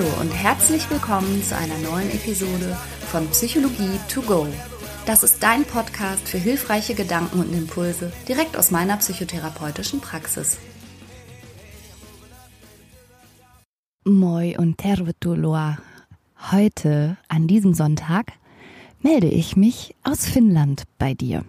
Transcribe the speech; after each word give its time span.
Hallo 0.00 0.22
und 0.22 0.30
herzlich 0.30 0.88
willkommen 0.88 1.42
zu 1.42 1.54
einer 1.54 1.76
neuen 1.76 2.10
Episode 2.10 2.74
von 3.10 3.28
Psychologie 3.32 4.00
to 4.08 4.22
go. 4.22 4.46
Das 5.04 5.22
ist 5.22 5.42
dein 5.42 5.62
Podcast 5.64 6.26
für 6.26 6.38
hilfreiche 6.38 6.94
Gedanken 6.94 7.40
und 7.40 7.52
Impulse 7.52 8.10
direkt 8.26 8.56
aus 8.56 8.70
meiner 8.70 8.96
psychotherapeutischen 8.96 10.00
Praxis. 10.00 10.56
Moi 14.06 14.56
und 14.56 14.78
tervetuloa. 14.78 15.76
Heute, 16.50 17.18
an 17.28 17.46
diesem 17.46 17.74
Sonntag, 17.74 18.32
melde 19.02 19.28
ich 19.28 19.54
mich 19.54 19.94
aus 20.02 20.24
Finnland 20.24 20.84
bei 20.98 21.12
dir. 21.12 21.44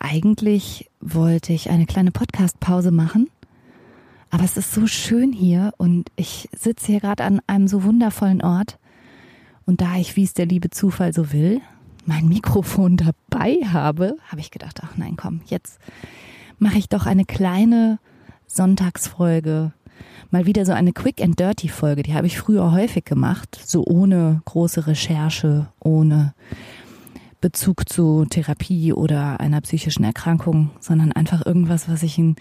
Eigentlich 0.00 0.90
wollte 1.00 1.52
ich 1.52 1.70
eine 1.70 1.86
kleine 1.86 2.10
Podcast-Pause 2.10 2.90
machen, 2.90 3.30
aber 4.32 4.44
es 4.44 4.56
ist 4.56 4.72
so 4.72 4.86
schön 4.86 5.30
hier 5.30 5.74
und 5.76 6.10
ich 6.16 6.48
sitze 6.58 6.86
hier 6.86 7.00
gerade 7.00 7.22
an 7.22 7.42
einem 7.46 7.68
so 7.68 7.84
wundervollen 7.84 8.42
Ort. 8.42 8.78
Und 9.66 9.82
da 9.82 9.96
ich, 9.96 10.16
wie 10.16 10.24
es 10.24 10.32
der 10.32 10.46
liebe 10.46 10.70
Zufall 10.70 11.12
so 11.12 11.32
will, 11.32 11.60
mein 12.06 12.28
Mikrofon 12.28 12.96
dabei 13.30 13.58
habe, 13.70 14.16
habe 14.26 14.40
ich 14.40 14.50
gedacht, 14.50 14.80
ach 14.82 14.96
nein, 14.96 15.16
komm, 15.18 15.42
jetzt 15.46 15.78
mache 16.58 16.78
ich 16.78 16.88
doch 16.88 17.04
eine 17.04 17.26
kleine 17.26 17.98
Sonntagsfolge. 18.46 19.72
Mal 20.30 20.46
wieder 20.46 20.64
so 20.64 20.72
eine 20.72 20.94
Quick 20.94 21.20
and 21.20 21.38
Dirty 21.38 21.68
Folge, 21.68 22.02
die 22.02 22.14
habe 22.14 22.26
ich 22.26 22.38
früher 22.38 22.72
häufig 22.72 23.04
gemacht, 23.04 23.60
so 23.62 23.84
ohne 23.84 24.40
große 24.46 24.86
Recherche, 24.86 25.68
ohne 25.78 26.32
Bezug 27.42 27.86
zu 27.86 28.24
Therapie 28.24 28.94
oder 28.94 29.40
einer 29.40 29.60
psychischen 29.60 30.04
Erkrankung, 30.04 30.70
sondern 30.80 31.12
einfach 31.12 31.44
irgendwas, 31.44 31.90
was 31.90 32.02
ich 32.02 32.16
in 32.16 32.36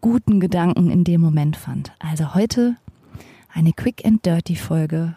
guten 0.00 0.40
Gedanken 0.40 0.90
in 0.90 1.04
dem 1.04 1.20
Moment 1.20 1.56
fand. 1.56 1.92
Also 1.98 2.34
heute 2.34 2.76
eine 3.52 3.72
Quick 3.72 4.04
and 4.04 4.24
Dirty 4.24 4.56
Folge 4.56 5.16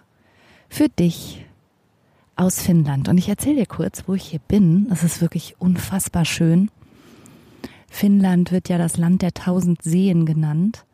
für 0.69 0.89
dich 0.89 1.45
aus 2.35 2.61
Finnland. 2.61 3.09
Und 3.09 3.17
ich 3.17 3.29
erzähle 3.29 3.57
dir 3.57 3.65
kurz, 3.65 4.03
wo 4.07 4.13
ich 4.13 4.23
hier 4.23 4.41
bin. 4.47 4.87
Es 4.91 5.03
ist 5.03 5.21
wirklich 5.21 5.55
unfassbar 5.59 6.25
schön. 6.25 6.69
Finnland 7.89 8.51
wird 8.51 8.69
ja 8.69 8.77
das 8.77 8.97
Land 8.97 9.21
der 9.21 9.33
tausend 9.33 9.83
Seen 9.83 10.25
genannt. 10.25 10.85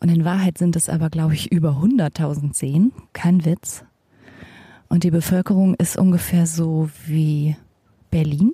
Und 0.00 0.08
in 0.08 0.24
Wahrheit 0.24 0.58
sind 0.58 0.76
es 0.76 0.88
aber, 0.88 1.10
glaube 1.10 1.34
ich, 1.34 1.52
über 1.52 1.80
100.000 1.80 2.54
Seen. 2.54 2.92
Kein 3.12 3.44
Witz. 3.44 3.84
Und 4.88 5.04
die 5.04 5.10
Bevölkerung 5.10 5.74
ist 5.74 5.96
ungefähr 5.96 6.46
so 6.46 6.88
wie 7.06 7.56
Berlin. 8.10 8.52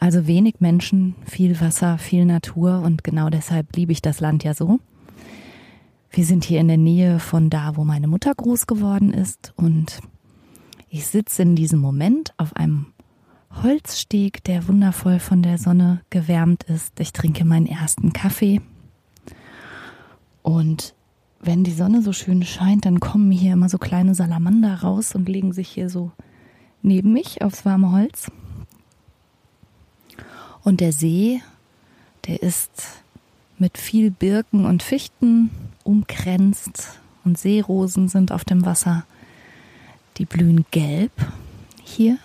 Also 0.00 0.26
wenig 0.26 0.56
Menschen, 0.60 1.14
viel 1.26 1.60
Wasser, 1.60 1.98
viel 1.98 2.24
Natur 2.24 2.80
und 2.80 3.04
genau 3.04 3.28
deshalb 3.28 3.76
liebe 3.76 3.92
ich 3.92 4.00
das 4.00 4.20
Land 4.20 4.42
ja 4.44 4.54
so. 4.54 4.80
Wir 6.10 6.24
sind 6.24 6.42
hier 6.42 6.58
in 6.58 6.68
der 6.68 6.78
Nähe 6.78 7.20
von 7.20 7.50
da, 7.50 7.76
wo 7.76 7.84
meine 7.84 8.08
Mutter 8.08 8.34
groß 8.34 8.66
geworden 8.66 9.12
ist 9.12 9.52
und 9.56 10.00
ich 10.88 11.06
sitze 11.06 11.42
in 11.42 11.54
diesem 11.54 11.80
Moment 11.80 12.32
auf 12.38 12.56
einem 12.56 12.86
Holzsteg, 13.62 14.42
der 14.44 14.66
wundervoll 14.66 15.18
von 15.18 15.42
der 15.42 15.58
Sonne 15.58 16.00
gewärmt 16.08 16.62
ist. 16.64 16.98
Ich 16.98 17.12
trinke 17.12 17.44
meinen 17.44 17.66
ersten 17.66 18.14
Kaffee 18.14 18.62
und 20.42 20.94
wenn 21.40 21.62
die 21.62 21.72
Sonne 21.72 22.00
so 22.00 22.14
schön 22.14 22.42
scheint, 22.42 22.86
dann 22.86 23.00
kommen 23.00 23.30
hier 23.30 23.52
immer 23.52 23.68
so 23.68 23.76
kleine 23.76 24.14
Salamander 24.14 24.80
raus 24.80 25.14
und 25.14 25.28
legen 25.28 25.52
sich 25.52 25.68
hier 25.68 25.90
so 25.90 26.10
neben 26.80 27.12
mich 27.12 27.42
aufs 27.42 27.66
warme 27.66 27.92
Holz. 27.92 28.30
Und 30.62 30.80
der 30.80 30.92
See, 30.92 31.40
der 32.26 32.42
ist 32.42 32.70
mit 33.58 33.78
viel 33.78 34.10
Birken 34.10 34.64
und 34.64 34.82
Fichten 34.82 35.50
umkränzt 35.84 36.98
und 37.24 37.38
Seerosen 37.38 38.08
sind 38.08 38.32
auf 38.32 38.44
dem 38.44 38.64
Wasser. 38.64 39.04
Die 40.16 40.24
blühen 40.24 40.64
gelb 40.70 41.12
hier. 41.82 42.18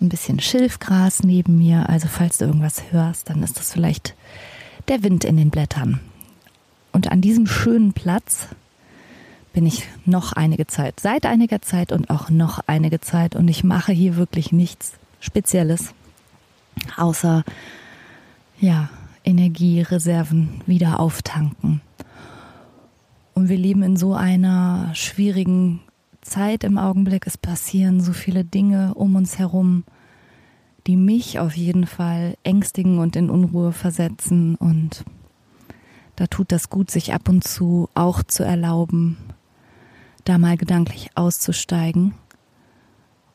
Ein 0.00 0.08
bisschen 0.08 0.40
Schilfgras 0.40 1.22
neben 1.22 1.58
mir. 1.58 1.88
Also 1.88 2.08
falls 2.08 2.38
du 2.38 2.44
irgendwas 2.44 2.92
hörst, 2.92 3.30
dann 3.30 3.42
ist 3.42 3.58
das 3.58 3.72
vielleicht 3.72 4.14
der 4.88 5.02
Wind 5.02 5.24
in 5.24 5.36
den 5.36 5.50
Blättern. 5.50 6.00
Und 6.92 7.10
an 7.10 7.20
diesem 7.20 7.46
schönen 7.46 7.92
Platz 7.92 8.48
bin 9.52 9.66
ich 9.66 9.84
noch 10.04 10.32
einige 10.32 10.66
Zeit, 10.66 11.00
seit 11.00 11.24
einiger 11.24 11.62
Zeit 11.62 11.92
und 11.92 12.10
auch 12.10 12.30
noch 12.30 12.60
einige 12.66 13.00
Zeit. 13.00 13.34
Und 13.34 13.48
ich 13.48 13.64
mache 13.64 13.92
hier 13.92 14.16
wirklich 14.16 14.52
nichts 14.52 14.92
Spezielles 15.20 15.94
außer 16.96 17.44
ja, 18.60 18.88
Energiereserven 19.24 20.62
wieder 20.66 21.00
auftanken. 21.00 21.80
Und 23.34 23.48
wir 23.48 23.58
leben 23.58 23.82
in 23.82 23.96
so 23.96 24.14
einer 24.14 24.94
schwierigen 24.94 25.80
Zeit 26.22 26.64
im 26.64 26.78
Augenblick. 26.78 27.26
Es 27.26 27.36
passieren 27.36 28.00
so 28.00 28.12
viele 28.12 28.44
Dinge 28.44 28.94
um 28.94 29.14
uns 29.14 29.38
herum, 29.38 29.84
die 30.86 30.96
mich 30.96 31.38
auf 31.38 31.56
jeden 31.56 31.86
Fall 31.86 32.36
ängstigen 32.44 32.98
und 32.98 33.16
in 33.16 33.28
Unruhe 33.28 33.72
versetzen. 33.72 34.54
Und 34.54 35.04
da 36.14 36.26
tut 36.26 36.52
das 36.52 36.70
gut, 36.70 36.90
sich 36.90 37.12
ab 37.12 37.28
und 37.28 37.44
zu 37.44 37.88
auch 37.94 38.22
zu 38.22 38.44
erlauben, 38.44 39.16
da 40.24 40.38
mal 40.38 40.56
gedanklich 40.56 41.10
auszusteigen. 41.14 42.14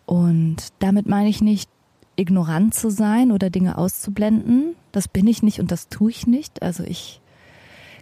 Und 0.06 0.73
damit 0.79 1.07
meine 1.07 1.29
ich 1.29 1.41
nicht 1.41 1.69
ignorant 2.16 2.73
zu 2.73 2.89
sein 2.89 3.31
oder 3.31 3.49
Dinge 3.49 3.77
auszublenden. 3.77 4.75
Das 4.91 5.07
bin 5.07 5.27
ich 5.27 5.44
nicht 5.44 5.59
und 5.59 5.72
das 5.72 5.89
tue 5.89 6.11
ich 6.11 6.27
nicht. 6.27 6.61
Also 6.61 6.83
ich 6.83 7.22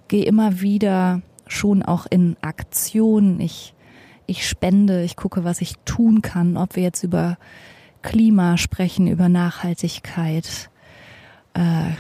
gehe 0.08 0.26
immer 0.26 0.62
wieder 0.62 1.22
schon 1.48 1.84
auch 1.84 2.06
in 2.10 2.36
Aktion. 2.42 3.40
Ich, 3.40 3.74
ich 4.26 4.48
spende, 4.48 5.04
ich 5.04 5.16
gucke, 5.16 5.44
was 5.44 5.62
ich 5.62 5.76
tun 5.86 6.22
kann, 6.22 6.58
ob 6.58 6.76
wir 6.76 6.84
jetzt 6.84 7.04
über 7.04 7.38
Klima 8.02 8.58
sprechen, 8.58 9.08
über 9.08 9.30
Nachhaltigkeit, 9.30 10.70
äh, 11.54 11.92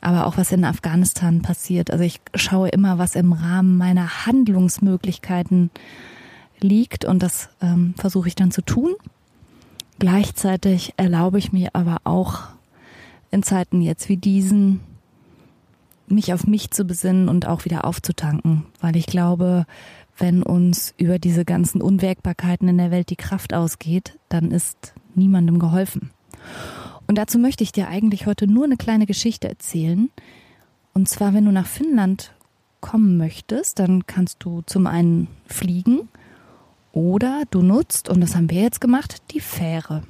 aber 0.00 0.26
auch 0.26 0.36
was 0.36 0.52
in 0.52 0.64
Afghanistan 0.64 1.42
passiert. 1.42 1.90
Also 1.90 2.04
ich 2.04 2.20
schaue 2.34 2.68
immer, 2.68 2.98
was 2.98 3.16
im 3.16 3.32
Rahmen 3.32 3.76
meiner 3.76 4.26
Handlungsmöglichkeiten 4.26 5.70
liegt 6.60 7.04
und 7.04 7.22
das 7.22 7.50
ähm, 7.60 7.94
versuche 7.96 8.28
ich 8.28 8.34
dann 8.34 8.50
zu 8.50 8.62
tun. 8.62 8.94
Gleichzeitig 10.00 10.94
erlaube 10.96 11.38
ich 11.38 11.52
mir 11.52 11.68
aber 11.74 11.98
auch 12.04 12.44
in 13.30 13.42
Zeiten 13.42 13.82
jetzt 13.82 14.08
wie 14.08 14.16
diesen, 14.16 14.80
mich 16.08 16.32
auf 16.32 16.46
mich 16.46 16.70
zu 16.70 16.86
besinnen 16.86 17.28
und 17.28 17.46
auch 17.46 17.66
wieder 17.66 17.84
aufzutanken, 17.84 18.64
weil 18.80 18.96
ich 18.96 19.04
glaube, 19.04 19.66
wenn 20.16 20.42
uns 20.42 20.94
über 20.96 21.18
diese 21.18 21.44
ganzen 21.44 21.82
Unwägbarkeiten 21.82 22.66
in 22.66 22.78
der 22.78 22.90
Welt 22.90 23.10
die 23.10 23.16
Kraft 23.16 23.52
ausgeht, 23.52 24.18
dann 24.30 24.50
ist 24.50 24.94
niemandem 25.14 25.58
geholfen. 25.58 26.10
Und 27.06 27.18
dazu 27.18 27.38
möchte 27.38 27.62
ich 27.62 27.70
dir 27.70 27.88
eigentlich 27.88 28.24
heute 28.24 28.46
nur 28.46 28.64
eine 28.64 28.78
kleine 28.78 29.04
Geschichte 29.04 29.50
erzählen. 29.50 30.08
Und 30.94 31.10
zwar, 31.10 31.34
wenn 31.34 31.44
du 31.44 31.52
nach 31.52 31.66
Finnland 31.66 32.32
kommen 32.80 33.18
möchtest, 33.18 33.78
dann 33.78 34.06
kannst 34.06 34.38
du 34.40 34.62
zum 34.62 34.86
einen 34.86 35.28
fliegen 35.46 36.08
oder 36.92 37.44
du 37.50 37.62
nutzt, 37.62 38.08
und 38.08 38.20
das 38.20 38.34
haben 38.34 38.50
wir 38.50 38.62
jetzt 38.62 38.80
gemacht, 38.80 39.22
die 39.32 39.40
Fähre. 39.40 40.02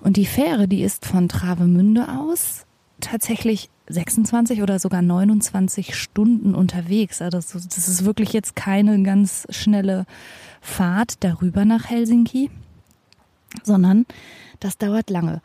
Und 0.00 0.16
die 0.16 0.26
Fähre, 0.26 0.68
die 0.68 0.82
ist 0.82 1.04
von 1.04 1.28
Travemünde 1.28 2.06
aus 2.08 2.64
tatsächlich 3.00 3.70
26 3.88 4.62
oder 4.62 4.78
sogar 4.78 5.02
29 5.02 5.94
Stunden 5.94 6.54
unterwegs. 6.54 7.22
Also 7.22 7.38
das 7.38 7.88
ist 7.88 8.04
wirklich 8.04 8.32
jetzt 8.32 8.56
keine 8.56 9.02
ganz 9.02 9.46
schnelle 9.50 10.06
Fahrt 10.60 11.22
darüber 11.22 11.64
nach 11.64 11.88
Helsinki, 11.88 12.50
sondern 13.62 14.06
das 14.60 14.78
dauert 14.78 15.10
lange. 15.10 15.42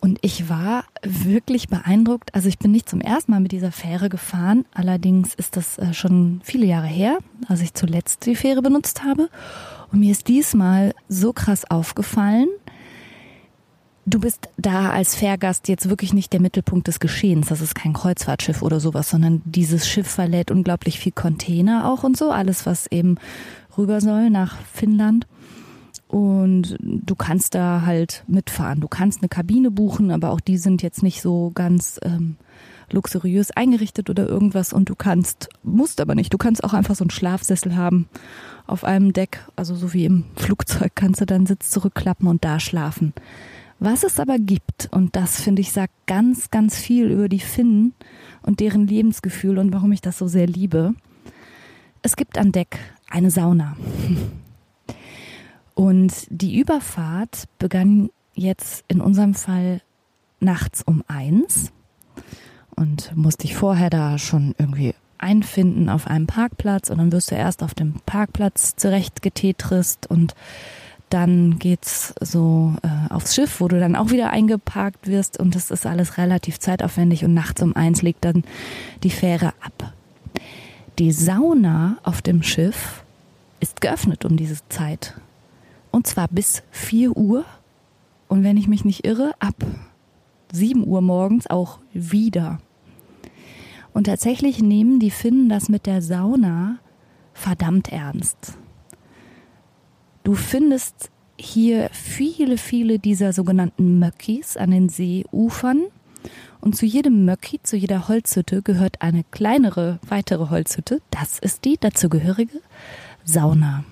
Und 0.00 0.18
ich 0.22 0.48
war 0.48 0.84
wirklich 1.02 1.68
beeindruckt. 1.68 2.34
Also 2.34 2.48
ich 2.48 2.58
bin 2.58 2.70
nicht 2.70 2.88
zum 2.88 3.00
ersten 3.00 3.32
Mal 3.32 3.40
mit 3.40 3.52
dieser 3.52 3.72
Fähre 3.72 4.08
gefahren. 4.08 4.64
Allerdings 4.72 5.34
ist 5.34 5.56
das 5.56 5.78
äh, 5.78 5.92
schon 5.92 6.40
viele 6.44 6.66
Jahre 6.66 6.86
her, 6.86 7.18
als 7.48 7.60
ich 7.62 7.74
zuletzt 7.74 8.24
die 8.26 8.36
Fähre 8.36 8.62
benutzt 8.62 9.02
habe. 9.02 9.28
Und 9.90 10.00
mir 10.00 10.12
ist 10.12 10.28
diesmal 10.28 10.94
so 11.08 11.32
krass 11.32 11.68
aufgefallen, 11.68 12.48
du 14.06 14.20
bist 14.20 14.48
da 14.56 14.90
als 14.90 15.14
Fährgast 15.14 15.68
jetzt 15.68 15.88
wirklich 15.88 16.14
nicht 16.14 16.32
der 16.32 16.40
Mittelpunkt 16.40 16.88
des 16.88 17.00
Geschehens. 17.00 17.48
Das 17.48 17.60
ist 17.60 17.74
kein 17.74 17.92
Kreuzfahrtschiff 17.92 18.62
oder 18.62 18.80
sowas, 18.80 19.10
sondern 19.10 19.42
dieses 19.44 19.88
Schiff 19.88 20.08
verlädt 20.08 20.50
unglaublich 20.50 20.98
viel 20.98 21.12
Container 21.12 21.90
auch 21.90 22.04
und 22.04 22.16
so. 22.16 22.30
Alles, 22.30 22.66
was 22.66 22.86
eben 22.86 23.16
rüber 23.76 24.00
soll 24.00 24.30
nach 24.30 24.56
Finnland. 24.72 25.26
Und 26.08 26.76
du 26.80 27.14
kannst 27.14 27.54
da 27.54 27.82
halt 27.84 28.24
mitfahren. 28.26 28.80
Du 28.80 28.88
kannst 28.88 29.20
eine 29.20 29.28
Kabine 29.28 29.70
buchen, 29.70 30.10
aber 30.10 30.30
auch 30.30 30.40
die 30.40 30.56
sind 30.56 30.82
jetzt 30.82 31.02
nicht 31.02 31.20
so 31.20 31.52
ganz 31.54 32.00
ähm, 32.02 32.36
luxuriös 32.90 33.50
eingerichtet 33.50 34.08
oder 34.08 34.26
irgendwas. 34.26 34.72
Und 34.72 34.88
du 34.88 34.94
kannst, 34.94 35.50
musst 35.62 36.00
aber 36.00 36.14
nicht, 36.14 36.32
du 36.32 36.38
kannst 36.38 36.64
auch 36.64 36.72
einfach 36.72 36.94
so 36.94 37.04
einen 37.04 37.10
Schlafsessel 37.10 37.76
haben 37.76 38.08
auf 38.66 38.84
einem 38.84 39.12
Deck. 39.12 39.44
Also 39.54 39.74
so 39.74 39.92
wie 39.92 40.06
im 40.06 40.24
Flugzeug 40.36 40.92
kannst 40.94 41.20
du 41.20 41.26
deinen 41.26 41.46
Sitz 41.46 41.70
zurückklappen 41.70 42.26
und 42.26 42.42
da 42.44 42.58
schlafen. 42.58 43.12
Was 43.80 44.02
es 44.02 44.18
aber 44.18 44.38
gibt, 44.38 44.88
und 44.90 45.14
das 45.14 45.40
finde 45.40 45.62
ich 45.62 45.70
sagt 45.70 45.92
ganz, 46.06 46.50
ganz 46.50 46.76
viel 46.76 47.10
über 47.10 47.28
die 47.28 47.38
Finnen 47.38 47.94
und 48.42 48.58
deren 48.58 48.88
Lebensgefühl 48.88 49.58
und 49.58 49.72
warum 49.72 49.92
ich 49.92 50.00
das 50.00 50.18
so 50.18 50.26
sehr 50.26 50.48
liebe. 50.48 50.94
Es 52.02 52.16
gibt 52.16 52.38
an 52.38 52.50
Deck 52.50 52.78
eine 53.08 53.30
Sauna. 53.30 53.76
Und 55.78 56.26
die 56.28 56.58
Überfahrt 56.58 57.44
begann 57.60 58.10
jetzt 58.34 58.84
in 58.88 59.00
unserem 59.00 59.34
Fall 59.34 59.80
nachts 60.40 60.82
um 60.82 61.04
eins 61.06 61.70
und 62.74 63.16
musste 63.16 63.44
ich 63.44 63.54
vorher 63.54 63.88
da 63.88 64.18
schon 64.18 64.56
irgendwie 64.58 64.92
einfinden 65.18 65.88
auf 65.88 66.08
einem 66.08 66.26
Parkplatz 66.26 66.90
und 66.90 66.98
dann 66.98 67.12
wirst 67.12 67.30
du 67.30 67.36
erst 67.36 67.62
auf 67.62 67.74
dem 67.74 67.94
Parkplatz 68.06 68.74
zurechtgetetrist 68.74 70.10
und 70.10 70.34
dann 71.10 71.60
geht's 71.60 72.12
so 72.20 72.74
äh, 72.82 73.14
aufs 73.14 73.36
Schiff, 73.36 73.60
wo 73.60 73.68
du 73.68 73.78
dann 73.78 73.94
auch 73.94 74.10
wieder 74.10 74.30
eingeparkt 74.30 75.06
wirst 75.06 75.38
und 75.38 75.54
das 75.54 75.70
ist 75.70 75.86
alles 75.86 76.18
relativ 76.18 76.58
zeitaufwendig 76.58 77.24
und 77.24 77.34
nachts 77.34 77.62
um 77.62 77.76
eins 77.76 78.02
legt 78.02 78.24
dann 78.24 78.42
die 79.04 79.10
Fähre 79.10 79.52
ab. 79.60 79.92
Die 80.98 81.12
Sauna 81.12 81.98
auf 82.02 82.20
dem 82.20 82.42
Schiff 82.42 83.04
ist 83.60 83.80
geöffnet 83.80 84.24
um 84.24 84.36
diese 84.36 84.58
Zeit 84.70 85.14
und 85.90 86.06
zwar 86.06 86.28
bis 86.28 86.62
vier 86.70 87.16
Uhr 87.16 87.44
und 88.28 88.44
wenn 88.44 88.56
ich 88.56 88.68
mich 88.68 88.84
nicht 88.84 89.06
irre, 89.06 89.34
ab 89.38 89.56
sieben 90.52 90.86
Uhr 90.86 91.00
morgens 91.00 91.48
auch 91.48 91.78
wieder. 91.92 92.58
Und 93.92 94.04
tatsächlich 94.04 94.62
nehmen 94.62 95.00
die 95.00 95.10
Finnen 95.10 95.48
das 95.48 95.68
mit 95.68 95.86
der 95.86 96.02
Sauna 96.02 96.78
verdammt 97.32 97.88
ernst. 97.88 98.58
Du 100.24 100.34
findest 100.34 101.10
hier 101.38 101.88
viele, 101.92 102.58
viele 102.58 102.98
dieser 102.98 103.32
sogenannten 103.32 103.98
Möckis 103.98 104.56
an 104.56 104.70
den 104.70 104.88
Seeufern. 104.88 105.84
Und 106.60 106.76
zu 106.76 106.84
jedem 106.84 107.24
Möcki, 107.24 107.60
zu 107.62 107.76
jeder 107.76 108.08
Holzhütte 108.08 108.62
gehört 108.62 109.00
eine 109.00 109.24
kleinere, 109.24 110.00
weitere 110.06 110.50
Holzhütte. 110.50 111.00
Das 111.10 111.38
ist 111.38 111.64
die 111.64 111.78
dazugehörige 111.78 112.60
Sauna. 113.24 113.84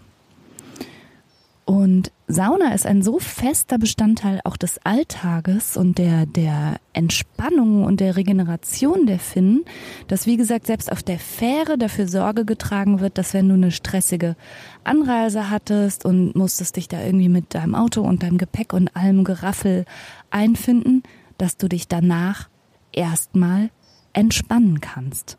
Und 1.67 2.13
Sauna 2.29 2.75
ist 2.75 2.87
ein 2.87 3.03
so 3.03 3.19
fester 3.19 3.77
Bestandteil 3.77 4.41
auch 4.45 4.57
des 4.57 4.79
Alltages 4.85 5.77
und 5.77 5.99
der, 5.99 6.25
der 6.25 6.77
Entspannung 6.93 7.83
und 7.83 7.99
der 7.99 8.15
Regeneration 8.15 9.07
der 9.07 9.19
Finnen, 9.19 9.65
dass 10.07 10.27
wie 10.27 10.37
gesagt 10.37 10.69
selbst 10.69 10.93
auf 10.93 11.03
der 11.03 11.19
Fähre 11.19 11.77
dafür 11.77 12.07
Sorge 12.07 12.45
getragen 12.45 13.01
wird, 13.01 13.19
dass 13.19 13.35
wenn 13.35 13.49
du 13.49 13.55
eine 13.55 13.73
stressige 13.73 14.37
Anreise 14.85 15.51
hattest 15.51 16.05
und 16.05 16.37
musstest 16.37 16.77
dich 16.77 16.87
da 16.87 17.03
irgendwie 17.03 17.29
mit 17.29 17.53
deinem 17.53 17.75
Auto 17.75 18.01
und 18.03 18.23
deinem 18.23 18.39
Gepäck 18.39 18.73
und 18.73 18.95
allem 18.95 19.25
Geraffel 19.25 19.87
einfinden, 20.31 21.03
dass 21.37 21.57
du 21.57 21.69
dich 21.69 21.89
danach 21.89 22.49
erstmal 22.93 23.71
entspannen 24.13 24.81
kannst. 24.81 25.37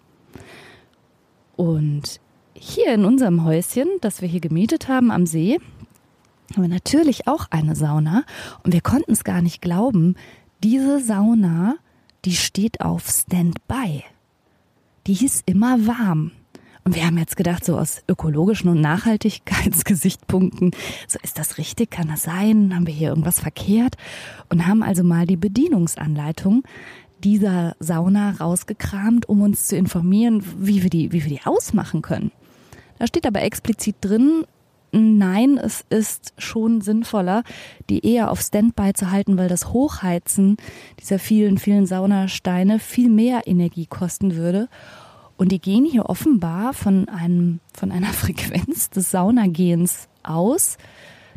Und 1.56 2.20
hier 2.54 2.94
in 2.94 3.06
unserem 3.06 3.46
Häuschen, 3.46 3.88
das 4.02 4.22
wir 4.22 4.28
hier 4.28 4.42
gemietet 4.42 4.90
haben 4.90 5.10
am 5.10 5.26
See, 5.26 5.60
haben 6.54 6.64
wir 6.64 6.70
natürlich 6.70 7.28
auch 7.28 7.48
eine 7.50 7.76
Sauna 7.76 8.24
und 8.64 8.74
wir 8.74 8.82
konnten 8.82 9.12
es 9.12 9.24
gar 9.24 9.42
nicht 9.42 9.62
glauben, 9.62 10.16
diese 10.64 11.00
Sauna, 11.00 11.76
die 12.26 12.36
steht 12.36 12.82
auf 12.82 13.08
Standby. 13.08 14.04
Die 15.06 15.26
ist 15.26 15.44
immer 15.46 15.86
warm. 15.88 16.32
Und 16.84 16.96
wir 16.96 17.06
haben 17.06 17.18
jetzt 17.18 17.36
gedacht, 17.36 17.66
so 17.66 17.78
aus 17.78 18.02
ökologischen 18.08 18.70
und 18.70 18.80
Nachhaltigkeitsgesichtspunkten, 18.80 20.72
so 21.08 21.20
ist 21.22 21.38
das 21.38 21.58
richtig, 21.58 21.92
kann 21.92 22.08
das 22.08 22.24
sein, 22.24 22.74
haben 22.74 22.88
wir 22.88 22.94
hier 22.94 23.10
irgendwas 23.10 23.42
verkehrt 23.42 23.98
und 24.50 24.66
haben 24.66 24.84
also 24.84 25.04
mal 25.04 25.28
die 25.28 25.36
Bedienungsanleitung 25.36 26.64
dieser 27.24 27.76
Sauna 27.80 28.32
rausgekramt, 28.32 29.28
um 29.28 29.42
uns 29.42 29.68
zu 29.68 29.76
informieren, 29.76 30.42
wie 30.60 30.82
wir 30.82 30.90
die, 30.90 31.12
wie 31.12 31.26
wir 31.26 31.30
die 31.30 31.46
ausmachen 31.46 32.02
können. 32.02 32.32
Da 33.00 33.08
steht 33.08 33.28
aber 33.28 33.42
explizit 33.42 33.98
drin, 34.00 34.46
Nein, 34.92 35.58
es 35.58 35.84
ist 35.90 36.34
schon 36.38 36.82
sinnvoller, 36.82 37.44
die 37.90 38.06
eher 38.06 38.32
auf 38.32 38.40
Standby 38.40 38.94
zu 38.94 39.12
halten, 39.12 39.38
weil 39.38 39.50
das 39.50 39.74
Hochheizen 39.74 40.58
dieser 41.00 41.20
vielen, 41.20 41.58
vielen 41.58 41.86
Saunasteine 41.86 42.80
viel 42.80 43.10
mehr 43.10 43.48
Energie 43.48 43.86
kosten 43.86 44.36
würde. 44.36 44.70
Und 45.36 45.52
die 45.52 45.60
gehen 45.60 45.86
hier 45.86 46.10
offenbar 46.10 46.74
von 46.74 47.10
einem, 47.10 47.60
von 47.74 47.92
einer 47.92 48.08
Frequenz 48.14 48.90
des 48.90 49.12
Saunagehens 49.12 50.08
aus, 50.24 50.78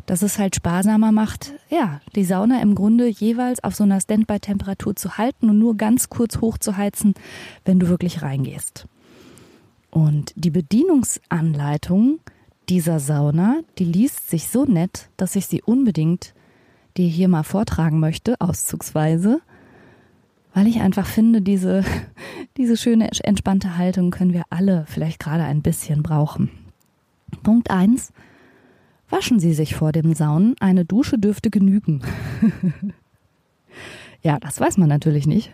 dass 0.05 0.23
es 0.23 0.39
halt 0.39 0.55
sparsamer 0.55 1.11
macht, 1.11 1.53
ja, 1.69 2.01
die 2.15 2.23
Sauna 2.23 2.61
im 2.61 2.73
Grunde 2.73 3.07
jeweils 3.07 3.63
auf 3.63 3.75
so 3.75 3.83
einer 3.83 4.01
Standby-Temperatur 4.01 4.95
zu 4.95 5.17
halten 5.17 5.49
und 5.49 5.59
nur 5.59 5.77
ganz 5.77 6.09
kurz 6.09 6.39
hochzuheizen, 6.41 7.13
wenn 7.65 7.79
du 7.79 7.87
wirklich 7.87 8.21
reingehst. 8.21 8.87
Und 9.91 10.33
die 10.35 10.49
Bedienungsanleitung 10.49 12.19
dieser 12.71 13.01
Sauna, 13.01 13.59
die 13.77 13.83
liest 13.83 14.29
sich 14.29 14.47
so 14.47 14.63
nett, 14.63 15.09
dass 15.17 15.35
ich 15.35 15.45
sie 15.45 15.61
unbedingt 15.61 16.33
dir 16.95 17.07
hier 17.07 17.27
mal 17.27 17.43
vortragen 17.43 17.99
möchte, 17.99 18.39
auszugsweise, 18.39 19.41
weil 20.53 20.67
ich 20.67 20.79
einfach 20.79 21.05
finde, 21.05 21.41
diese, 21.41 21.83
diese 22.57 22.77
schöne, 22.77 23.09
entspannte 23.25 23.77
Haltung 23.77 24.09
können 24.09 24.31
wir 24.31 24.43
alle 24.49 24.85
vielleicht 24.87 25.19
gerade 25.19 25.43
ein 25.43 25.61
bisschen 25.61 26.01
brauchen. 26.01 26.49
Punkt 27.43 27.69
eins: 27.69 28.13
Waschen 29.09 29.41
Sie 29.41 29.53
sich 29.53 29.75
vor 29.75 29.91
dem 29.91 30.13
Saunen. 30.13 30.55
Eine 30.61 30.85
Dusche 30.85 31.19
dürfte 31.19 31.49
genügen. 31.49 32.01
ja, 34.21 34.39
das 34.39 34.61
weiß 34.61 34.77
man 34.77 34.87
natürlich 34.87 35.27
nicht. 35.27 35.53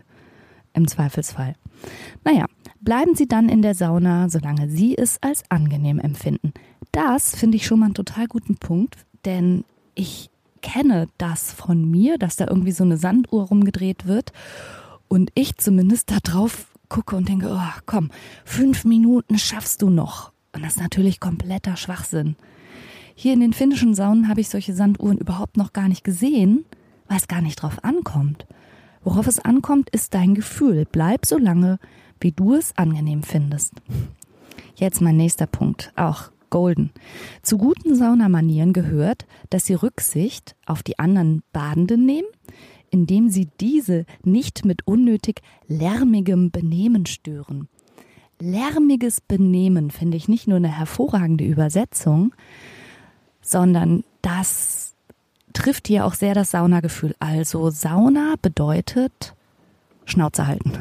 Im 0.73 0.87
Zweifelsfall. 0.87 1.55
Naja, 2.23 2.45
bleiben 2.79 3.15
Sie 3.15 3.27
dann 3.27 3.49
in 3.49 3.63
der 3.63 3.73
Sauna, 3.73 4.29
solange 4.29 4.69
Sie 4.69 4.95
es 4.95 5.17
als 5.23 5.43
angenehm 5.49 5.97
empfinden. 5.97 6.53
Das 6.91 7.35
finde 7.35 7.57
ich 7.57 7.65
schon 7.65 7.79
mal 7.79 7.85
einen 7.85 7.93
total 7.93 8.27
guten 8.27 8.57
Punkt, 8.57 9.05
denn 9.25 9.63
ich 9.95 10.29
kenne 10.61 11.07
das 11.17 11.51
von 11.51 11.89
mir, 11.89 12.17
dass 12.17 12.35
da 12.35 12.47
irgendwie 12.47 12.71
so 12.71 12.83
eine 12.83 12.97
Sanduhr 12.97 13.47
rumgedreht 13.47 14.05
wird 14.05 14.31
und 15.07 15.31
ich 15.35 15.57
zumindest 15.57 16.11
da 16.11 16.17
drauf 16.21 16.67
gucke 16.89 17.15
und 17.15 17.29
denke, 17.29 17.49
oh, 17.51 17.81
komm, 17.85 18.09
fünf 18.45 18.85
Minuten 18.85 19.37
schaffst 19.37 19.81
du 19.81 19.89
noch. 19.89 20.31
Und 20.53 20.63
das 20.63 20.75
ist 20.75 20.81
natürlich 20.81 21.19
kompletter 21.19 21.77
Schwachsinn. 21.77 22.35
Hier 23.15 23.33
in 23.33 23.39
den 23.39 23.53
finnischen 23.53 23.93
Saunen 23.93 24.27
habe 24.27 24.41
ich 24.41 24.49
solche 24.49 24.73
Sanduhren 24.73 25.17
überhaupt 25.17 25.57
noch 25.57 25.73
gar 25.73 25.87
nicht 25.87 26.03
gesehen, 26.03 26.65
weil 27.07 27.17
es 27.17 27.27
gar 27.27 27.41
nicht 27.41 27.61
drauf 27.61 27.83
ankommt. 27.83 28.45
Worauf 29.03 29.27
es 29.27 29.39
ankommt, 29.39 29.89
ist 29.89 30.13
dein 30.13 30.35
Gefühl. 30.35 30.85
Bleib 30.91 31.25
so 31.25 31.37
lange, 31.37 31.79
wie 32.19 32.31
du 32.31 32.53
es 32.53 32.77
angenehm 32.77 33.23
findest. 33.23 33.73
Jetzt 34.75 35.01
mein 35.01 35.17
nächster 35.17 35.47
Punkt, 35.47 35.91
auch 35.95 36.31
golden. 36.49 36.91
Zu 37.41 37.57
guten 37.57 37.95
Saunamanieren 37.95 38.73
gehört, 38.73 39.25
dass 39.49 39.65
sie 39.65 39.73
Rücksicht 39.73 40.55
auf 40.65 40.83
die 40.83 40.99
anderen 40.99 41.43
Badenden 41.51 42.05
nehmen, 42.05 42.27
indem 42.89 43.29
sie 43.29 43.49
diese 43.59 44.05
nicht 44.23 44.65
mit 44.65 44.85
unnötig 44.85 45.41
lärmigem 45.67 46.51
Benehmen 46.51 47.05
stören. 47.05 47.67
Lärmiges 48.39 49.21
Benehmen 49.21 49.89
finde 49.91 50.17
ich 50.17 50.27
nicht 50.27 50.47
nur 50.47 50.57
eine 50.57 50.75
hervorragende 50.75 51.43
Übersetzung, 51.43 52.33
sondern 53.41 54.03
das 54.21 54.93
trifft 55.53 55.87
hier 55.87 56.05
auch 56.05 56.13
sehr 56.13 56.35
das 56.35 56.51
Saunagefühl. 56.51 57.15
Also 57.19 57.69
Sauna 57.71 58.35
bedeutet 58.41 59.33
Schnauze 60.05 60.47
halten. 60.47 60.73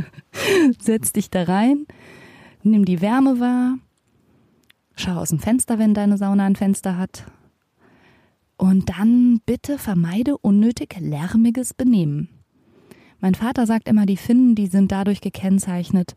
Setz 0.80 1.12
dich 1.12 1.30
da 1.30 1.44
rein, 1.44 1.86
nimm 2.62 2.84
die 2.84 3.00
Wärme 3.00 3.40
wahr, 3.40 3.78
schau 4.96 5.12
aus 5.12 5.30
dem 5.30 5.38
Fenster, 5.38 5.78
wenn 5.78 5.94
deine 5.94 6.16
Sauna 6.16 6.46
ein 6.46 6.56
Fenster 6.56 6.96
hat. 6.96 7.24
Und 8.56 8.90
dann 8.90 9.40
bitte 9.44 9.78
vermeide 9.78 10.38
unnötig 10.38 10.96
lärmiges 10.98 11.74
Benehmen. 11.74 12.28
Mein 13.20 13.34
Vater 13.34 13.66
sagt 13.66 13.88
immer, 13.88 14.06
die 14.06 14.16
Finnen, 14.16 14.54
die 14.54 14.66
sind 14.66 14.92
dadurch 14.92 15.20
gekennzeichnet, 15.20 16.14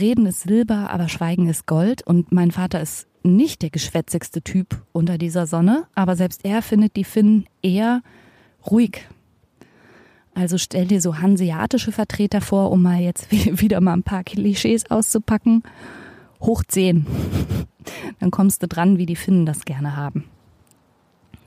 Reden 0.00 0.24
ist 0.24 0.40
Silber, 0.40 0.88
aber 0.90 1.08
Schweigen 1.08 1.48
ist 1.48 1.66
Gold. 1.66 2.06
Und 2.06 2.32
mein 2.32 2.50
Vater 2.50 2.80
ist 2.80 3.06
nicht 3.22 3.60
der 3.60 3.68
geschwätzigste 3.68 4.40
Typ 4.40 4.82
unter 4.92 5.18
dieser 5.18 5.46
Sonne, 5.46 5.86
aber 5.94 6.16
selbst 6.16 6.44
er 6.44 6.62
findet 6.62 6.96
die 6.96 7.04
Finnen 7.04 7.44
eher 7.62 8.02
ruhig, 8.70 9.06
also 10.34 10.56
stell 10.56 10.86
dir 10.86 11.00
so 11.00 11.18
hanseatische 11.18 11.92
Vertreter 11.92 12.40
vor, 12.40 12.70
um 12.70 12.82
mal 12.82 13.00
jetzt 13.00 13.30
wieder 13.32 13.80
mal 13.80 13.94
ein 13.94 14.02
paar 14.02 14.24
Klischees 14.24 14.90
auszupacken. 14.90 15.62
Hoch 16.40 16.62
10. 16.66 17.06
Dann 18.20 18.30
kommst 18.30 18.62
du 18.62 18.68
dran, 18.68 18.98
wie 18.98 19.06
die 19.06 19.16
Finnen 19.16 19.46
das 19.46 19.64
gerne 19.64 19.96
haben. 19.96 20.24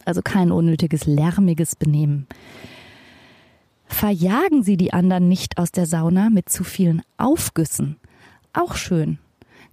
Also 0.05 0.21
kein 0.21 0.51
unnötiges, 0.51 1.05
lärmiges 1.05 1.75
Benehmen. 1.75 2.27
Verjagen 3.87 4.63
Sie 4.63 4.77
die 4.77 4.93
anderen 4.93 5.27
nicht 5.27 5.57
aus 5.57 5.71
der 5.71 5.85
Sauna 5.85 6.29
mit 6.29 6.49
zu 6.49 6.63
vielen 6.63 7.01
Aufgüssen. 7.17 7.97
Auch 8.53 8.75
schön. 8.75 9.19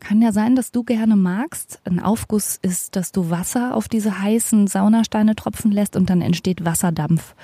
Kann 0.01 0.21
ja 0.21 0.33
sein, 0.33 0.57
dass 0.57 0.73
du 0.73 0.83
gerne 0.83 1.17
magst. 1.17 1.81
Ein 1.85 2.01
Aufguss 2.01 2.59
ist, 2.61 2.97
dass 2.97 3.13
du 3.13 3.31
Wasser 3.31 3.77
auf 3.77 3.89
diese 3.89 4.21
heißen 4.21 4.67
Saunasteine 4.67 5.37
tropfen 5.37 5.71
lässt 5.71 5.97
und 5.97 6.11
dann 6.11 6.21
entsteht 6.21 6.65
Wasserdampf. 6.65 7.35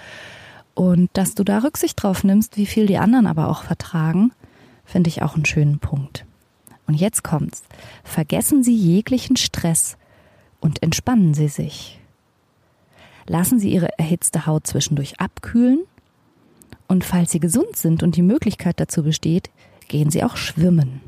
Und 0.75 1.10
dass 1.12 1.34
du 1.34 1.44
da 1.44 1.58
Rücksicht 1.58 2.02
drauf 2.02 2.25
nimmst, 2.25 2.56
wie 2.56 2.66
viel 2.66 2.87
die 2.87 2.98
anderen 2.98 3.26
aber 3.26 3.48
auch 3.48 3.62
vertragen, 3.62 4.32
finde 4.84 5.08
ich 5.08 5.22
auch 5.22 5.34
einen 5.34 5.44
schönen 5.44 5.78
Punkt. 5.78 6.25
Und 6.88 6.95
jetzt 6.95 7.23
kommt's. 7.23 7.62
Vergessen 8.02 8.64
Sie 8.64 8.75
jeglichen 8.75 9.37
Stress 9.37 9.97
und 10.59 10.83
entspannen 10.83 11.35
Sie 11.35 11.49
sich. 11.49 12.00
Lassen 13.26 13.61
Sie 13.61 13.71
Ihre 13.71 13.97
erhitzte 13.99 14.47
Haut 14.47 14.66
zwischendurch 14.66 15.21
abkühlen 15.21 15.80
und 16.88 17.04
falls 17.04 17.30
Sie 17.30 17.40
gesund 17.40 17.76
sind 17.76 18.02
und 18.02 18.16
die 18.16 18.23
Möglichkeit 18.23 18.80
dazu 18.80 19.02
besteht, 19.02 19.50
gehen 19.87 20.11
Sie 20.11 20.25
auch 20.25 20.37
schwimmen. 20.37 21.02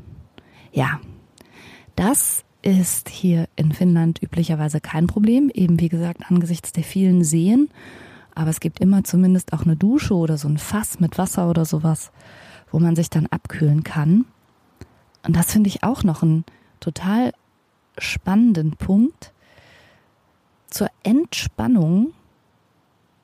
Ja, 0.71 1.01
das 1.95 2.45
ist 2.61 3.09
hier 3.09 3.47
in 3.55 3.71
Finnland 3.71 4.21
üblicherweise 4.21 4.79
kein 4.79 5.07
Problem, 5.07 5.49
eben 5.51 5.79
wie 5.79 5.89
gesagt 5.89 6.29
angesichts 6.29 6.71
der 6.71 6.83
vielen 6.83 7.23
Seen. 7.23 7.69
Aber 8.35 8.51
es 8.51 8.59
gibt 8.59 8.79
immer 8.79 9.03
zumindest 9.03 9.51
auch 9.51 9.63
eine 9.63 9.75
Dusche 9.75 10.13
oder 10.13 10.37
so 10.37 10.47
ein 10.47 10.59
Fass 10.59 10.99
mit 10.99 11.17
Wasser 11.17 11.49
oder 11.49 11.65
sowas, 11.65 12.11
wo 12.71 12.79
man 12.79 12.95
sich 12.95 13.09
dann 13.09 13.25
abkühlen 13.25 13.83
kann. 13.83 14.25
Und 15.23 15.35
das 15.35 15.51
finde 15.51 15.69
ich 15.69 15.83
auch 15.83 16.03
noch 16.03 16.23
einen 16.23 16.45
total 16.79 17.33
spannenden 17.97 18.71
Punkt. 18.71 19.31
Zur 20.69 20.87
Entspannung 21.03 22.13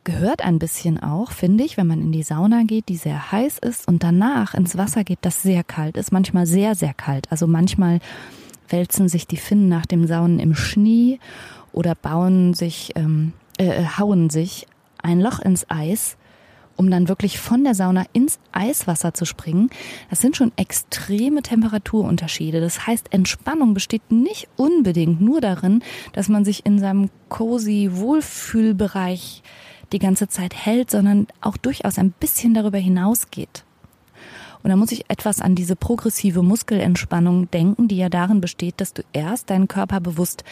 gehört 0.04 0.42
ein 0.42 0.60
bisschen 0.60 1.02
auch, 1.02 1.32
finde 1.32 1.64
ich, 1.66 1.76
wenn 1.76 1.88
man 1.88 2.02
in 2.02 2.12
die 2.14 2.24
Sauna 2.24 2.64
geht, 2.64 2.88
die 2.88 2.96
sehr 2.96 3.32
heiß 3.32 3.60
ist 3.60 3.88
und 3.88 4.04
danach 4.04 4.54
ins 4.54 4.78
Wasser 4.78 5.04
geht, 5.04 5.20
das 5.22 5.42
sehr 5.42 5.64
kalt 5.66 5.98
ist, 5.98 6.14
manchmal 6.14 6.46
sehr, 6.46 6.76
sehr 6.76 6.94
kalt. 6.94 7.30
Also 7.30 7.46
manchmal 7.46 8.00
wälzen 8.70 9.10
sich 9.10 9.28
die 9.28 9.38
Finnen 9.38 9.68
nach 9.68 9.86
dem 9.86 10.08
Saunen 10.08 10.40
im 10.40 10.56
Schnee 10.56 11.20
oder 11.74 11.94
bauen 11.96 12.54
sich, 12.54 12.94
ähm, 12.96 13.34
äh, 13.58 13.84
hauen 13.98 14.30
sich 14.30 14.68
ein 15.02 15.20
Loch 15.20 15.40
ins 15.40 15.70
Eis, 15.70 16.18
um 16.78 16.90
dann 16.90 17.10
wirklich 17.10 17.40
von 17.40 17.64
der 17.64 17.76
Sauna 17.76 18.06
ins 18.14 18.40
Eiswasser 18.54 19.14
zu 19.14 19.26
springen. 19.26 19.70
Das 20.10 20.22
sind 20.22 20.38
schon 20.38 20.54
extreme 20.56 21.42
Temperaturunterschiede. 21.42 22.62
Das 22.62 22.88
heißt, 22.88 23.12
Entspannung 23.12 23.74
besteht 23.74 24.12
nicht 24.12 24.48
unbedingt 24.56 25.20
nur 25.20 25.42
darin, 25.42 25.84
dass 26.14 26.30
man 26.30 26.46
sich 26.46 26.66
in 26.66 26.80
seinem 26.80 27.10
cozy 27.30 27.90
Wohlfühlbereich 27.92 29.44
die 29.92 30.00
ganze 30.00 30.28
Zeit 30.28 30.54
hält, 30.54 30.92
sondern 30.92 31.28
auch 31.42 31.58
durchaus 31.58 31.98
ein 31.98 32.12
bisschen 32.12 32.54
darüber 32.54 32.78
hinausgeht. 32.78 33.64
Und 34.64 34.72
da 34.72 34.76
muss 34.76 34.92
ich 34.92 35.10
etwas 35.10 35.40
an 35.40 35.56
diese 35.56 35.76
progressive 35.76 36.44
Muskelentspannung 36.44 37.50
denken, 37.52 37.88
die 37.88 37.98
ja 37.98 38.10
darin 38.10 38.42
besteht, 38.42 38.82
dass 38.82 38.94
du 38.94 39.04
erst 39.14 39.50
deinen 39.50 39.68
Körper 39.68 40.00
bewusst 40.00 40.44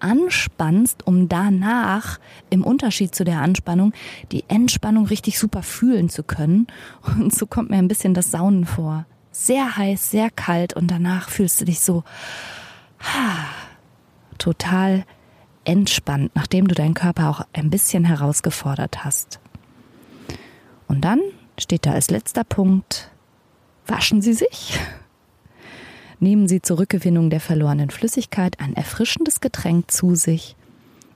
anspannst, 0.00 1.06
um 1.06 1.28
danach 1.28 2.18
im 2.50 2.64
Unterschied 2.64 3.14
zu 3.14 3.24
der 3.24 3.40
Anspannung 3.40 3.92
die 4.32 4.44
Entspannung 4.48 5.06
richtig 5.06 5.38
super 5.38 5.62
fühlen 5.62 6.08
zu 6.08 6.22
können. 6.22 6.66
Und 7.02 7.34
so 7.34 7.46
kommt 7.46 7.70
mir 7.70 7.76
ein 7.76 7.88
bisschen 7.88 8.14
das 8.14 8.30
Saunen 8.30 8.64
vor. 8.64 9.06
Sehr 9.30 9.76
heiß, 9.76 10.10
sehr 10.10 10.30
kalt 10.30 10.74
und 10.74 10.90
danach 10.90 11.28
fühlst 11.28 11.60
du 11.60 11.64
dich 11.64 11.80
so 11.80 12.04
ha, 13.00 13.46
total 14.38 15.04
entspannt, 15.64 16.32
nachdem 16.34 16.66
du 16.66 16.74
deinen 16.74 16.94
Körper 16.94 17.28
auch 17.28 17.42
ein 17.52 17.70
bisschen 17.70 18.04
herausgefordert 18.04 19.04
hast. 19.04 19.40
Und 20.86 21.02
dann 21.02 21.20
steht 21.58 21.86
da 21.86 21.92
als 21.92 22.10
letzter 22.10 22.44
Punkt 22.44 23.10
Waschen 23.86 24.20
Sie 24.20 24.34
sich. 24.34 24.78
Nehmen 26.20 26.48
Sie 26.48 26.60
zur 26.60 26.78
Rückgewinnung 26.78 27.30
der 27.30 27.40
verlorenen 27.40 27.90
Flüssigkeit 27.90 28.58
ein 28.60 28.74
erfrischendes 28.74 29.40
Getränk 29.40 29.90
zu 29.90 30.14
sich 30.14 30.56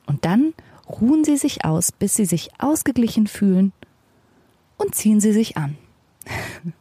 und 0.06 0.25
dann 0.25 0.54
ruhen 0.88 1.25
Sie 1.25 1.37
sich 1.37 1.64
aus, 1.64 1.92
bis 1.92 2.14
Sie 2.14 2.25
sich 2.25 2.50
ausgeglichen 2.59 3.26
fühlen 3.26 3.73
und 4.76 4.94
ziehen 4.94 5.21
Sie 5.21 5.32
sich 5.32 5.56
an. 5.56 5.76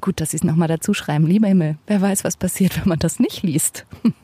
Gut, 0.00 0.20
dass 0.20 0.30
Sie 0.30 0.36
es 0.36 0.44
nochmal 0.44 0.68
dazu 0.68 0.94
schreiben. 0.94 1.26
Lieber 1.26 1.48
Himmel, 1.48 1.76
wer 1.86 2.00
weiß, 2.00 2.24
was 2.24 2.36
passiert, 2.36 2.78
wenn 2.80 2.88
man 2.88 2.98
das 2.98 3.18
nicht 3.18 3.42
liest. 3.42 3.86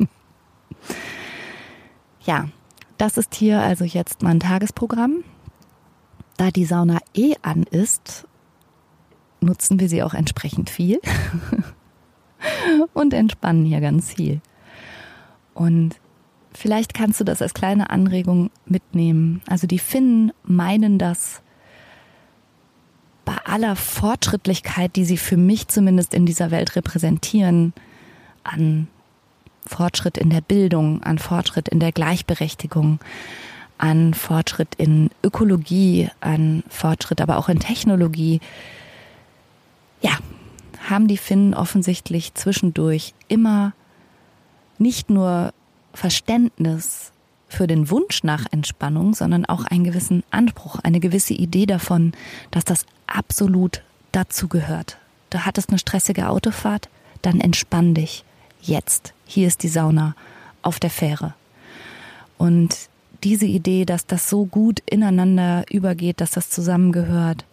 ja, 2.25 2.49
das 2.97 3.19
ist 3.19 3.35
hier 3.35 3.61
also 3.61 3.85
jetzt 3.85 4.23
mein 4.23 4.41
Tagesprogramm. 4.41 5.25
Da 6.37 6.51
die 6.51 6.65
Sauna 6.65 6.99
eh 7.15 7.35
an 7.43 7.65
ist 7.65 8.27
nutzen 9.41 9.79
wir 9.81 9.89
sie 9.89 10.03
auch 10.03 10.15
entsprechend 10.15 10.71
viel 10.71 11.01
und 12.95 13.15
entspannen 13.15 13.65
hier 13.65 13.81
ganz 13.81 14.15
viel. 14.15 14.41
Und 15.55 15.97
vielleicht 16.53 16.95
kannst 16.95 17.21
du 17.21 17.25
das 17.25 17.43
als 17.43 17.55
kleine 17.55 17.91
Anregung 17.91 18.51
mitnehmen. 18.67 19.43
Also 19.49 19.67
die 19.67 19.79
Finnen 19.79 20.33
meinen 20.45 20.99
das 20.99 21.43
bei 23.25 23.37
aller 23.45 23.77
Fortschrittlichkeit, 23.77 24.97
die 24.97 25.05
sie 25.05 25.19
für 25.19 25.37
mich 25.37 25.69
zumindest 25.69 26.15
in 26.15 26.25
dieser 26.25 26.51
Welt 26.51 26.77
repräsentieren, 26.77 27.75
an 28.43 28.89
Fortschritt 29.67 30.17
in 30.17 30.31
der 30.31 30.41
Bildung, 30.41 31.03
an 31.03 31.19
Fortschritt 31.19 31.69
in 31.69 31.79
der 31.79 31.93
Gleichberechtigung, 31.93 33.01
an 33.77 34.15
Fortschritt 34.15 34.75
in 34.77 35.11
Ökologie, 35.23 36.09
an 36.21 36.65
Fortschritt 36.69 37.21
aber 37.21 37.37
auch 37.37 37.49
in 37.49 37.61
Technologie, 37.61 38.41
ja, 40.01 40.17
haben 40.89 41.09
die 41.09 41.17
Finnen 41.17 41.55
offensichtlich 41.55 42.35
zwischendurch 42.35 43.15
immer 43.29 43.73
nicht 44.79 45.11
nur 45.11 45.53
Verständnis 45.93 47.13
für 47.49 47.67
den 47.67 47.91
Wunsch 47.91 48.23
nach 48.23 48.45
Entspannung, 48.51 49.15
sondern 49.15 49.45
auch 49.47 49.65
einen 49.65 49.85
gewissen 49.85 50.23
Anspruch, 50.31 50.79
eine 50.81 51.01
gewisse 51.01 51.35
Idee 51.35 51.67
davon, 51.67 52.13
dass 52.51 52.65
das 52.65 52.85
absolut 53.07 53.83
dazu 54.13 54.49
gehört. 54.49 54.99
Du 55.31 55.45
hattest 55.45 55.71
eine 55.71 55.79
stressige 55.79 56.29
Autofahrt, 56.29 56.89
dann 57.23 57.41
entspann 57.41 57.95
dich. 57.95 58.25
Jetzt. 58.61 59.15
Hier 59.25 59.47
ist 59.47 59.63
die 59.63 59.69
Sauna 59.69 60.15
auf 60.63 60.79
der 60.81 60.91
Fähre. 60.91 61.35
Und 62.37 62.77
diese 63.25 63.47
Idee, 63.47 63.85
dass 63.85 64.07
das 64.07 64.29
so 64.29 64.45
gut 64.45 64.81
ineinander 64.87 65.65
übergeht, 65.71 66.21
dass 66.21 66.31
das 66.33 66.51
zusammengehört, 66.51 67.45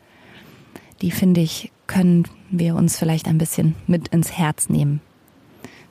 die 1.02 1.12
finde 1.12 1.42
ich, 1.42 1.72
können 1.88 2.28
wir 2.50 2.76
uns 2.76 2.98
vielleicht 2.98 3.28
ein 3.28 3.38
bisschen 3.38 3.76
mit 3.88 4.10
ins 4.10 4.32
Herz 4.32 4.70
nehmen. 4.70 5.02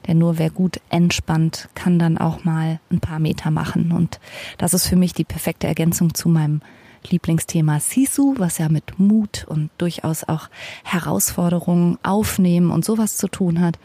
Denn 0.06 0.18
nur 0.18 0.38
wer 0.38 0.50
gut 0.50 0.80
entspannt, 0.90 1.68
kann 1.74 1.98
dann 1.98 2.18
auch 2.18 2.44
mal 2.44 2.80
ein 2.90 3.00
paar 3.00 3.18
Meter 3.18 3.50
machen. 3.50 3.92
Und 3.92 4.20
das 4.58 4.74
ist 4.74 4.86
für 4.86 4.96
mich 4.96 5.14
die 5.14 5.24
perfekte 5.24 5.66
Ergänzung 5.66 6.14
zu 6.14 6.28
meinem 6.28 6.60
Lieblingsthema 7.08 7.80
Sisu, 7.80 8.34
was 8.38 8.58
ja 8.58 8.68
mit 8.68 8.98
Mut 8.98 9.44
und 9.48 9.70
durchaus 9.78 10.24
auch 10.24 10.48
Herausforderungen 10.84 11.98
aufnehmen 12.02 12.70
und 12.70 12.84
sowas 12.84 13.16
zu 13.16 13.28
tun 13.28 13.60
hat. 13.60 13.78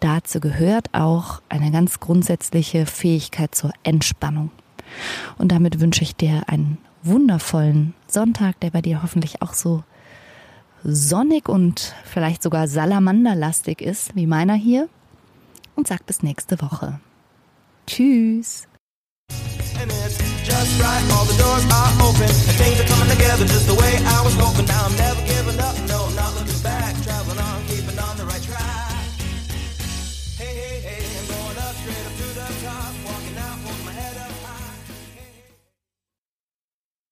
Dazu 0.00 0.40
gehört 0.40 0.92
auch 0.92 1.40
eine 1.48 1.70
ganz 1.70 2.00
grundsätzliche 2.00 2.86
Fähigkeit 2.86 3.54
zur 3.54 3.72
Entspannung. 3.84 4.50
Und 5.38 5.50
damit 5.50 5.80
wünsche 5.80 6.02
ich 6.02 6.14
dir 6.14 6.42
einen 6.48 6.78
wundervollen 7.02 7.94
Sonntag, 8.06 8.60
der 8.60 8.70
bei 8.70 8.82
dir 8.82 9.02
hoffentlich 9.02 9.42
auch 9.42 9.54
so 9.54 9.82
sonnig 10.84 11.48
und 11.48 11.94
vielleicht 12.04 12.42
sogar 12.42 12.68
salamanderlastig 12.68 13.80
ist, 13.80 14.14
wie 14.14 14.26
meiner 14.26 14.54
hier. 14.54 14.88
Und 15.74 15.88
sag 15.88 16.06
bis 16.06 16.22
nächste 16.22 16.60
Woche. 16.60 17.00
Tschüss. 17.86 18.68
just 20.44 20.80
right. 20.80 21.02
All 21.12 21.24
the 21.24 21.36
doors 21.36 21.64
are 21.72 21.90
open 22.06 22.28
and 22.28 22.56
things 22.60 22.80
are 22.80 22.88
coming 22.88 23.08
together 23.08 23.44
just 23.44 23.66
the 23.66 23.74
way 23.74 23.92
I 24.04 24.20
was 24.24 24.34
hoping. 24.36 24.66
Now 24.66 24.86
I'm 24.86 24.96
never 24.96 25.22
giving 25.26 25.58
up, 25.60 25.74
no, 25.88 26.08
not 26.14 26.34
looking 26.36 26.53